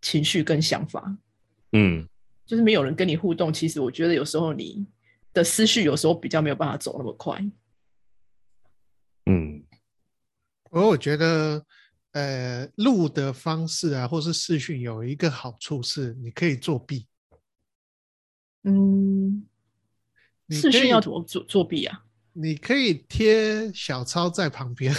[0.00, 1.16] 情绪跟想法，
[1.72, 2.08] 嗯。
[2.44, 4.86] 就是没有人跟你互动，其实我觉得有时候你
[5.32, 7.44] 的思绪有时候比较没有办法走那么快，
[9.24, 9.64] 嗯。
[10.70, 11.64] 而我觉得，
[12.12, 17.08] 呃，录的方式啊，或是视讯有一个好处是，你可以作弊。
[18.62, 19.44] 嗯，
[20.46, 22.04] 你可以视讯要怎么作作弊啊？
[22.32, 24.94] 你可以贴小抄在旁边，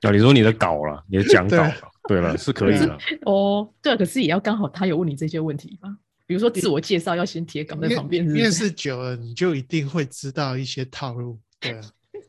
[0.00, 5.88] 啊，你说你的稿了，你的讲稿了， 对了，是可以的，哦，对啊，可是也要刚好他有问你这些问题吧？
[6.26, 8.64] 比如说自我介绍要先贴稿在旁边，面是？
[8.64, 11.38] 试久了，你就一定会知道一些套路。
[11.60, 11.80] 对啊，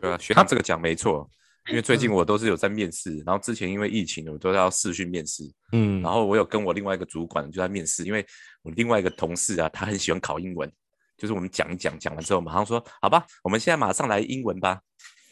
[0.02, 1.30] 对啊，学长这个讲没错，
[1.70, 8.26] 因为最近我都是有在面试，然后之前因为疫情，我都要视讯面试，嗯，然后我有跟我另外一个主管就在面试，因为
[8.64, 10.70] 我另外一个同事啊，他很喜欢考英文，
[11.18, 14.80] 就是我们讲一讲，讲完之后马上说，好吧，我们现在马上来英文吧，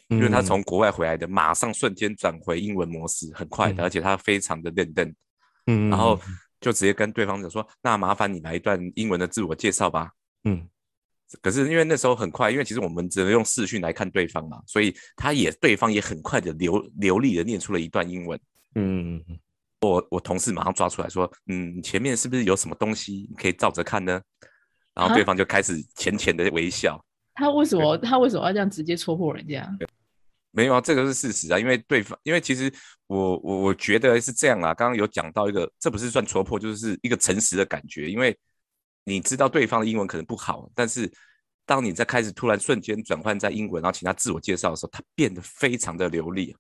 [0.10, 5.16] 因为他嗯从国外回来的，马上瞬间转回英文模式，很快的，嗯而且他非常的认真，
[5.68, 6.20] 嗯，然后
[6.62, 10.12] 就直接跟对方讲说，那麻烦你来一段英文的自我介绍吧。
[10.44, 10.68] 嗯
[11.42, 18.40] 可是因为那时候很快，因为其实我们只能用视讯来看对方嘛，所以他也对方也很快的流流利的念出了一段英文。
[18.76, 19.40] 嗯嗯
[19.82, 24.22] 我我同事马上抓出来说，嗯，前面是不是有什么东西你可以照着看呢？
[24.94, 27.04] 然后对啊方就开始浅浅的微笑。
[27.34, 29.68] 他为什么他为什么要这样直接戳破人家？
[30.56, 32.72] 没有啊，这个是事实啊，因为对方，因为其实
[33.08, 38.38] 我我我觉得是这样啊，刚刚有讲到一个，这不是算戳破，就是一个诚实的感觉，因为
[39.04, 41.12] 你知道对方的英文可能不好，但是
[41.66, 46.56] 当你在开始突然瞬间转换在英文，然后请他自我介绍的时候，他变得非常的流利，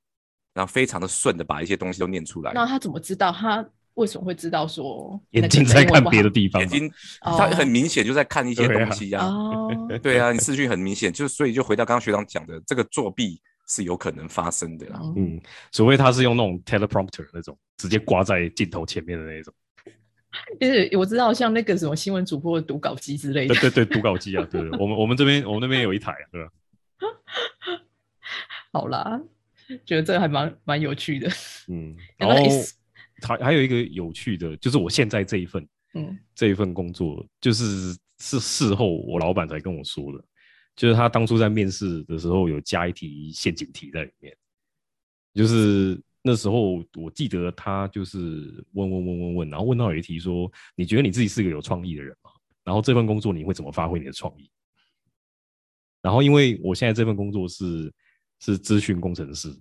[0.55, 3.31] 然后非常的顺的把一些东西都念出来，那他怎么知道？
[3.31, 3.63] 他
[3.95, 6.87] 为什么会知道说眼睛在看别的地方，眼睛
[7.21, 9.69] 哦他很明显就在看一些东西呀、哦，
[10.01, 14.99] 对啊，你视讯很明显，就所以就回到刚刚学长讲的，这个作弊是有可能发生的啦。
[15.01, 19.53] 嗯嗯，除非他是用那种 teleprompter 那种直接挂在镜头前面的那种，
[20.59, 23.53] 就是我知道像那个什么新闻主播的读稿机之类的。
[23.55, 26.49] 对，对对，读稿机啊，对，对我们我们这边我们那边有一台啊，对吧？
[28.71, 29.21] 好啦，
[29.85, 31.29] 觉得这个还蛮蛮有趣的。
[31.67, 32.35] 嗯， 然后
[33.23, 40.23] 还还有一个有趣的，就是我现在这一份嗯，这一份工作，就是是事后我老板才跟我说的，
[40.75, 44.35] 就是他当初在面试的时候有加一题陷阱题在里面，
[45.33, 52.31] 就是那时候我记得他就是问问问问问，然后问到有一题说，你觉得你自己是个有创意的人吗？
[52.63, 54.49] 然后这份工作你会怎么发挥你的创意？
[56.01, 57.93] 然后因为我现在这份工作是
[58.39, 59.53] 是资讯工程师，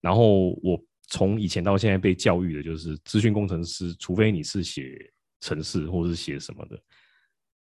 [0.00, 4.98] 然后我从以前到现在被教育的就是资讯工程师，除非你是写
[5.40, 6.80] 程式或是写什么的，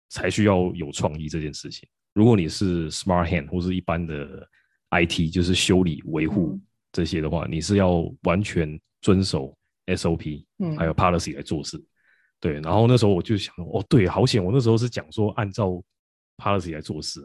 [0.10, 1.88] 才需要有创意这件事情。
[2.14, 4.48] 如果你是 smart hand 或是一般的
[4.92, 6.60] IT，就是修理维护
[6.92, 9.56] 这些的话，你是要完全遵守
[9.88, 11.84] SOP，嗯还有 policy 来做事。
[12.40, 14.44] 对，然后那时候我就想说，哦，对，好险！
[14.44, 15.82] 我那时候是讲说按照
[16.38, 17.22] policy 来做事，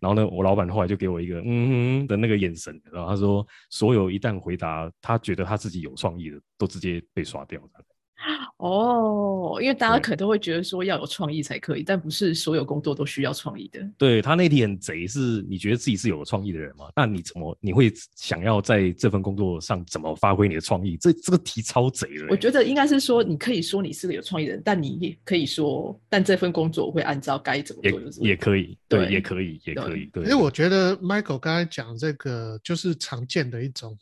[0.00, 7.84] 然后呢，我老板后来就给我一个嗯哼的那个眼神，然后他说，所有一旦回答他觉得他自己有创意的，都直接被刷掉的。
[8.58, 13.80] 哦，因为大家可能都会觉得说要有创意才可以，但不是所有工作都需要创意的。
[13.96, 16.86] 对他那题很贼，是你觉得自己是有创意的人吗？
[16.94, 20.96] 那你怎么你会想要在这份工作上怎么发挥你的创意？
[20.96, 22.28] 这这个题超贼的欸。
[22.30, 30.24] 我觉得应该是说，你可以说你是个有创意的人，但你也可以说，但这份工作我会按照该怎么做就是也也可以，对，对也可以，也可以，对。
[30.24, 33.96] 因为我觉得 Michael 刚才讲这个就是常见的一种，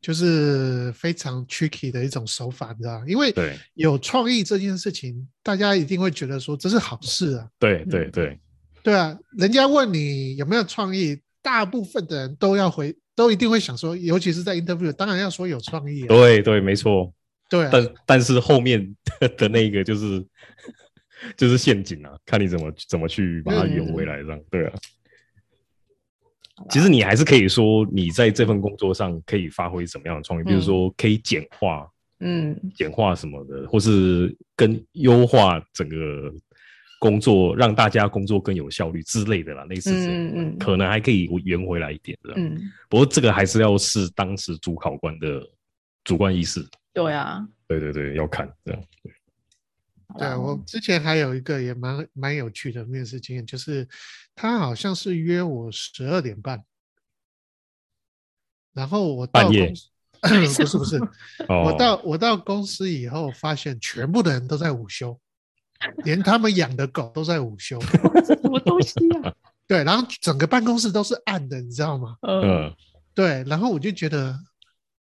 [0.00, 3.02] 就是非常 tricky 的一种手法，你知道？
[3.06, 8.40] 因为对有创意这件事情，大家一定会觉得说这是好事啊，对对嗯对
[8.82, 17.12] 对啊，人家问你有没有创意，大部分的人都要回，都一定会想说，尤其是在 interview，当然要说有创意啊，对对，没错。
[17.50, 20.24] 对啊，但但是后面的的那个就是
[21.36, 24.72] 就是陷阱啊，看你怎么怎么去把它圆回来，这样对啊。
[26.68, 30.62] 其实你还是可以说你在这份工作上可以发挥什么样的创意，比如嗯。
[30.62, 31.88] 说可以简化
[32.20, 32.54] 嗯。
[32.74, 35.96] 简化什么的，或是跟优化整个
[36.98, 42.34] 工作，让大家工作更有效率之类的啦，类似这样，嗯嗯可能还可以圆回来一点的。
[42.36, 45.40] 嗯，不过这个还是要视当时主考官的
[46.04, 48.82] 主观意识，对啊，对对对，要看这样。
[49.02, 49.12] 对
[50.18, 53.88] 啊，我之前还有一个也蛮蛮有趣的面试经验，就是
[54.34, 56.64] 他好像是约我十二点半，
[58.72, 59.88] 然后我到半夜公司
[60.20, 60.28] 不
[60.66, 60.98] 是不是，
[61.48, 65.18] 哦，我到我到公司以后，发现全部的人都在午休，
[66.04, 67.78] 连他们养的狗都在午休。
[68.26, 68.92] 这什么东西
[69.22, 69.32] 啊？
[69.66, 72.16] 对，然后整个办公室都是暗的，你知道吗？
[72.22, 72.76] 嗯，嗯
[73.14, 74.38] 对，然后我就觉得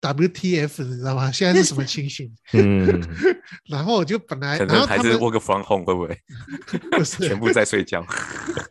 [0.02, 1.32] WTF，你知道吗？
[1.32, 2.34] 现在是什么情形？
[2.54, 3.02] 嗯，
[3.70, 6.18] 然后我就本来，可能还是 work from home 会不会
[6.98, 8.06] 不是全部在睡觉？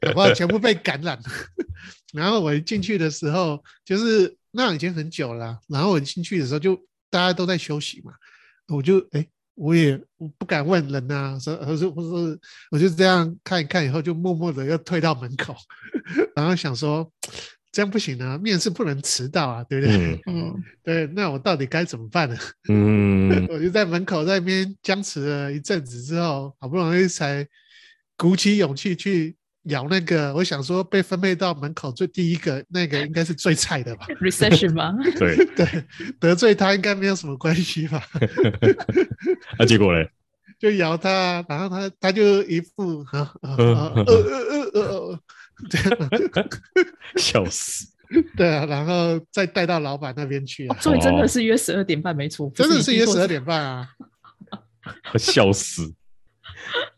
[0.00, 1.22] 搞不好全部被感染了。
[2.12, 5.58] 然后我一进去的时候，就是那已经很久了啊。
[5.68, 6.74] 然后我进去的时候，就
[7.10, 8.12] 大家都在休息嘛，
[8.68, 12.38] 我就哎，我也我不敢问人啊、说我说我说
[12.70, 15.54] 我就这样看一看，以后就默默的又退到门口，
[16.34, 17.10] 然后想说
[17.78, 19.94] 这样不行啊，面试不能迟到啊，对不对？
[19.96, 22.36] 嗯嗯， 对，那我到底该怎么办呢？
[22.68, 27.46] 嗯， 我就在门口在那边僵持了一阵子之后，好不容易才
[28.16, 29.36] 鼓起勇气去
[29.66, 30.34] 咬那个。
[30.34, 34.08] 我想说，被分配到门口最第一个那个应该是最菜的吧？
[34.20, 34.92] recession 吗？
[35.16, 35.84] 对，对，
[36.18, 38.02] 得罪他应该没有什么关系吧？
[39.56, 40.10] 那结果嘞？
[40.58, 43.56] 就咬他，然后他他就一副啊啊啊
[43.94, 45.20] 呃呃呃呃呃这样，
[47.16, 47.86] 笑死，
[48.36, 53.88] 对啊，然后再带到老板那边去啊，所以真的是约十二点半没出，真的是约十二点半啊。
[55.18, 55.94] 笑死。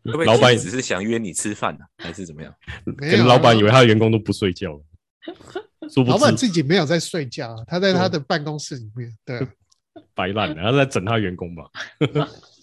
[0.05, 2.55] 老板只是想约你吃饭呢、还是怎么样？
[3.27, 4.83] 老板以为他的员工都不睡觉了，
[6.07, 9.49] 老板自己没有在睡觉，他在他的办公室里面，对啊。
[10.15, 11.65] 白烂了，他在整他员工吧，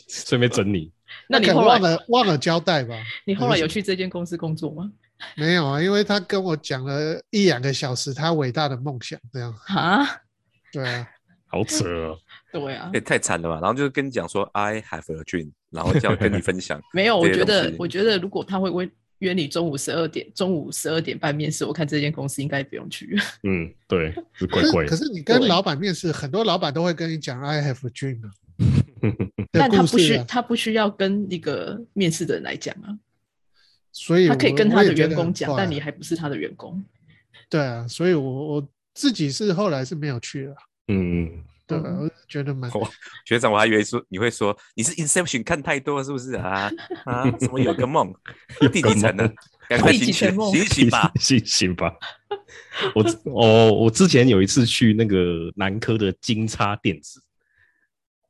[0.07, 0.91] 顺便整你。
[1.29, 2.95] 那你后来了忘了交代吧？
[3.25, 4.91] 你后来有去这间公司工作吗？
[5.35, 5.81] 没有啊？
[5.81, 10.05] 因为他跟我讲了一两个小时他伟大的梦想，这样啊，
[10.71, 11.07] 对啊，
[11.47, 12.19] 好扯哦，
[12.51, 13.59] 对啊也，太惨了吧！
[13.61, 16.81] 然后就是跟你讲说 I have a dream，然后这样跟你分享。
[16.93, 23.17] 没有，我觉得，我觉得如果他会约约你中午十二点，中午十二点半面试，我看这间公司应该不用去。
[23.43, 24.89] 嗯，对，是怪可怪的。
[24.89, 28.31] 是可是你跟老板面试，很多老板都会跟你讲 I have a dream 啊
[29.51, 32.93] 但他不需他不需要跟那个面试的人来讲啊，
[33.91, 36.83] 所以他可以跟他的员工讲，但你还不是他的员工。
[37.49, 40.55] 对啊，所以我我自己是后来是没有去了，
[40.87, 42.89] 嗯，对我觉得蛮哦
[43.25, 46.69] 学长，我还以为说你会说你是 Inception 看太多了是不是啊
[47.05, 47.31] 啊？
[47.39, 48.13] 怎么有个梦？
[48.71, 49.29] 第几层呢？
[49.69, 51.11] 赶快第醒醒醒醒吧！
[51.19, 51.93] 醒醒吧。
[52.95, 57.21] 我哦，我之前有一次去那个南科的金叉电子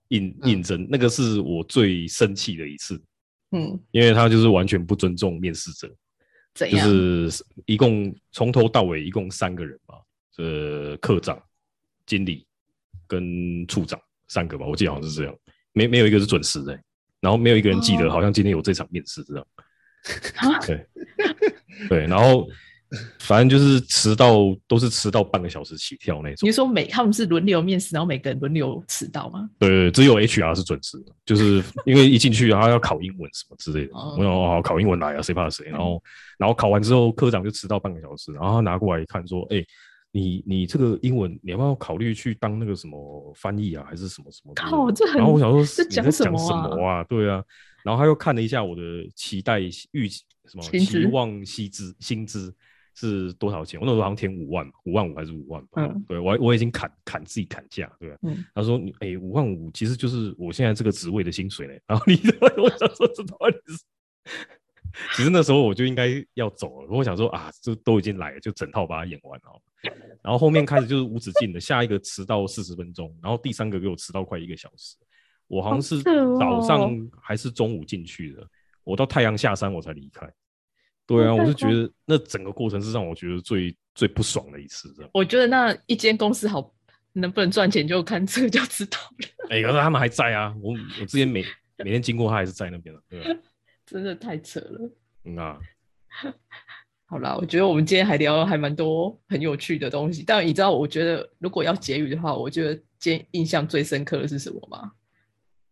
[0.08, 3.00] 应嗯应征，那个是我最生气的一次，
[3.52, 5.96] 嗯，因为他就是完全不尊重面试者，就
[6.54, 6.90] 怎样？
[6.90, 9.96] 是一共从头到尾一共三个人吧，
[10.38, 11.42] 呃，科长、
[12.06, 12.46] 经理
[13.08, 15.36] 跟处长，三个吧，我记得好像是这样，
[15.74, 16.78] 没没有一个是准时的、
[17.22, 18.10] 然后没有一个人记得哦。
[18.10, 19.48] 好像今天有这场面试这样。
[20.36, 20.60] 啊？
[20.66, 20.86] 对。
[21.90, 22.50] 对，然后
[23.20, 24.36] 反正就是迟到
[24.68, 26.52] 都是迟到半个小时起跳那种你。
[26.52, 29.50] 是说每他们是轮流面试，然后每个人轮流迟到吗？
[29.60, 33.94] 对只有 HR 是准时的，就是因为一进去啊他要考英文什么之类的。
[33.94, 35.66] 哦我想哦，考英文来啊，谁怕谁？
[35.66, 36.02] 然后
[36.38, 39.64] 然后考完之后，科长就迟到半个小时，然后他拿过来一看说，哎、
[40.12, 44.54] 你你这个英文，你要不要考虑去当那个什么翻译啊，还是什么什么？
[44.56, 47.04] 靠这很然后我想说，这讲讲什么啊什么啊？
[47.04, 47.44] 对啊。
[47.84, 48.82] 然后他又看了一下我的
[49.16, 49.62] 期待
[49.92, 52.54] 预期什么期望薪资薪资
[53.00, 53.80] 是多少钱？
[53.80, 55.86] 我那时候好像填五万，五万五还是五万吧？
[55.86, 58.18] 嗯对我我已经砍砍自己砍价，对
[58.56, 61.82] 他说你哎五万五其实就是我现在这个职位的薪水嘞。
[61.86, 62.16] 然后你
[62.58, 63.84] 我想说这到底是。
[65.16, 69.62] 其实那时候我就应该要走了，我想说啊，这都已经来了，就整套把它演完了。
[70.24, 74.96] 然后后面开始就是无止境的，下一个迟到四十分钟，然后第三个给我迟到快一个小时。
[75.48, 76.92] 我好像是早上
[77.22, 78.48] 还是中午进去的，
[78.84, 80.28] 我到太阳下山我才离开。
[81.08, 85.10] 对啊，哦我是觉得那整个过程是让我觉得最最不爽的一次，这样。
[85.14, 86.72] 我觉得那一间公司好
[87.14, 89.48] 能不能赚钱，就看这个就知道了。
[89.50, 91.44] 哎、可是他们还在啊，我我之前每
[91.78, 93.40] 每天经过他还是在那边的，对啊，
[93.88, 94.92] 真的太扯了。
[95.24, 95.58] 嗯啊，
[97.08, 100.24] 好啦，我觉得我们今天还聊了还蛮多很有趣的东西。
[100.28, 104.92] 但你知道，我觉得如果要结语的话，我觉得今天印象最深刻的是什么吗？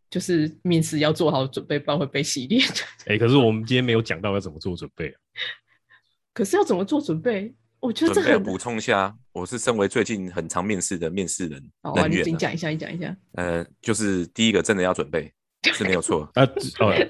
[0.10, 2.62] 就是面试要做好准备，不然会被洗脸。
[3.08, 5.20] 哎、可是我们今天没有讲到要怎么做准备啊。
[6.34, 7.56] 可是要怎么做准备？
[7.80, 13.16] 我觉得这很准备要补充一下，我是身为最近很常面试的面试人哦啊，你人员啊，你讲一下，你讲一下。
[13.34, 15.32] 呃，就是第一个真的要准备
[15.74, 16.44] 是没有错，啊，
[16.80, 17.10] 呃，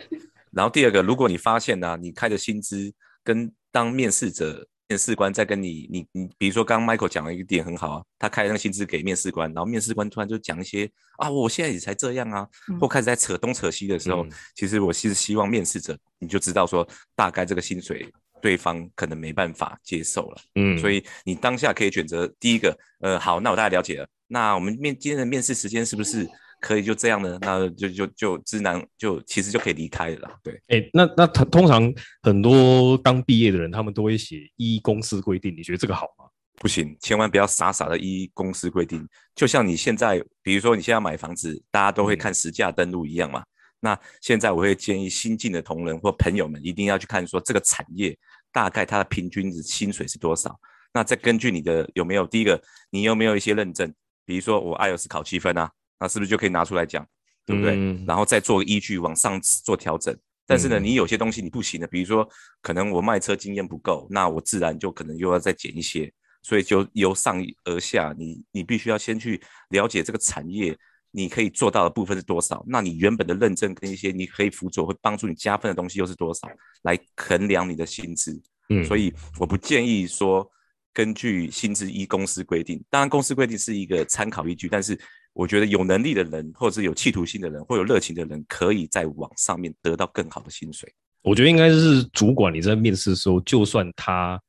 [0.52, 18.08] 然后第二个，如果你发现呢、你开的薪资跟当面试者、面试官在跟你，你你，比如说刚刚 Michael 讲了一个点很好啊，他开那个薪资给面试官，然后面试官突然就讲一些啊，我现在也才这样啊，嗯或开始在扯东扯西的时候，嗯其实我是希望面试者你就知道说，大概这个薪水
[18.42, 20.42] 对方可能没办法接受了。
[20.56, 24.08] 嗯，所以你当下可以选择第一个，呃，好，那我大概了解了。
[24.28, 26.28] 那我们面今天的面试时间是不是
[26.66, 27.38] 可以就这样呢？
[27.42, 30.36] 那就就就直男就其实就可以离开了啦。
[30.42, 31.94] 对，哎、那那他通常
[32.24, 36.26] 很多刚毕业的人，他们都会写依公司规定，你觉得这个好吗？
[36.58, 39.08] 不行，千万不要傻傻的依公司规定。
[39.36, 43.44] 就像你现在，比如说你现在买房子，大家都会看实价登录一样嘛。
[43.80, 48.18] 那现在我会建议新进的同仁或朋友们一定要去看说这个产业
[48.52, 50.60] 大概它的平均的薪水是多少。
[50.92, 52.60] 那再根据你的有没有第一个，
[52.90, 53.94] 你有没有一些认证，
[54.26, 57.06] 比如说我 IELTS 考七分啊，那是不是就可以拿出来讲，
[57.46, 57.76] 对不对？
[57.76, 60.16] 嗯然后再做依据往上做调整。
[60.48, 62.28] 但是呢，嗯你有些东西你不行的，比如说
[62.62, 66.12] 可能我卖车经验不够，那我自然就可能又要再减一些。
[66.44, 70.78] 所以就由上而下，你你必须要先去了解这个产业，
[71.10, 72.64] 你可以做到的部分是多少？
[72.68, 76.48] 那你原本的认证跟一些你可以辅佐会帮助你加分的东西又是多少，
[76.84, 78.40] 来衡量你的薪资。
[78.70, 80.48] 嗯，所以我不建议说
[80.94, 84.96] 根据薪资依公司规定，当然公司规定是一个参考依据，但是
[85.36, 90.90] 我觉得有能力的人，或者是有企图心的人，或有热情的人，可以在网上面得到更好的薪水。
[91.24, 94.42] 我觉得应该是主管你在面试的时候，就算他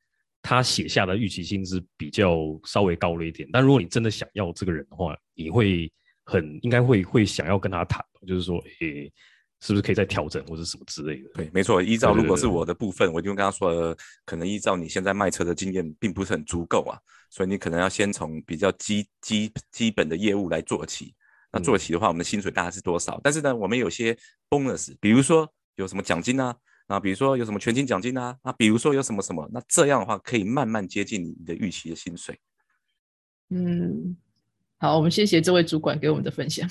[0.42, 5.92] 他写下的预期薪资比较稍微高了一点，但如果你真的想要这个人的话，你会
[6.24, 9.12] 很应该会会想要跟他谈，就是说，诶、
[9.60, 11.30] 是不是可以再调整或者什么之类的？
[11.34, 11.82] 对，没错。
[11.82, 16.96] 依照如果是我的部分，我就跟他说，呃可能依照你现在卖车的经验并不是很足够啊，
[17.36, 21.14] 所以你可能要先从比较基基基本的业务来做起。
[21.52, 23.20] 那做起的话，我们的薪水大概是多少？
[23.22, 24.16] 但是呢，我们有些
[24.48, 26.56] bonus，比如说有什么奖金啊，
[26.88, 32.40] 那比如说有什么全勤奖金啊，那比如说有什么什么，那这样的话可以慢慢接近你的预期的薪水。
[33.50, 34.16] 嗯，
[34.78, 36.66] 好，我们谢谢这位主管给我们的分享，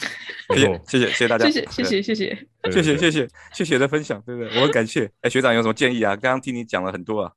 [0.50, 2.48] 谢谢，谢谢谢谢大家，谢谢谢谢谢谢。
[2.72, 4.50] 谢谢谢谢谢谢的分享，对不对？
[4.58, 5.12] 我很感谢。
[5.22, 6.16] 哎，学长有什么建议啊？
[6.16, 7.34] 刚刚听你讲了很多啊。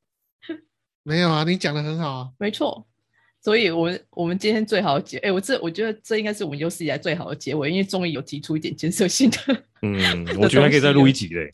[1.04, 2.30] 没有啊，你讲的很好啊。
[2.38, 2.87] 没错，
[3.40, 9.38] 所以我们我们今天最好的结，哎，我这我觉得这应该是我们有史以来最好的结尾，因为终于有提出一点建设性的。
[9.82, 11.48] 嗯，我觉得还可以再录一集嘞。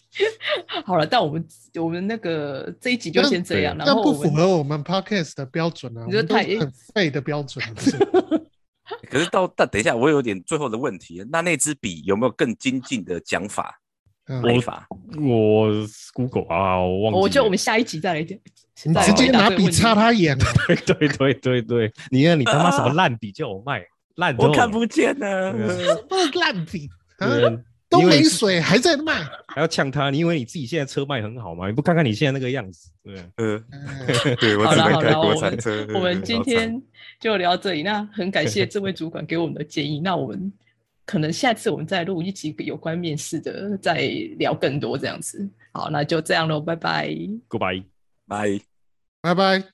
[0.84, 7.62] 好了，但我们我们那个这一集就先这样，然那不后我们符合我们 podcast 的标准啊，我觉得太很废的标准？
[9.10, 13.80] 可是到但等一下，我有点最后的问题，那那支笔有没有更精进的讲法、
[14.26, 14.86] 嗯买法？
[15.18, 15.70] 我
[16.14, 17.22] Google 啊，我忘记了。
[17.22, 18.38] 我觉得我们下一集再来讲，
[18.84, 20.46] 你直接拿笔答这个问题插他眼啊！
[20.66, 23.84] 对对对对对，你看你他妈什么烂笔叫我卖，
[24.16, 25.52] 烂透我看不见呢。
[25.52, 27.28] 对啊烂笔 啊？
[27.88, 29.22] 都没水还在卖。
[29.54, 31.68] 还要呛他，你以为你自己现在车卖很好吗？
[31.68, 33.62] 你不看看你现在那个样子，对啊，呃，
[34.08, 35.86] 哎对我好了好了，只能开国我们产车。
[35.94, 36.82] 我们今天
[37.20, 37.84] 就聊到这里。
[37.84, 40.00] 那很感谢这位主管给我们的建议。
[40.00, 40.52] 那我们
[41.06, 44.00] 可能下次我们再录一集有关面试的，再
[44.38, 45.48] 聊更多这样子。
[45.70, 47.08] 好，那就这样喽，拜拜。
[47.48, 47.93] Goodbye。
[48.26, 48.60] 拜。
[49.22, 49.73] 拜拜。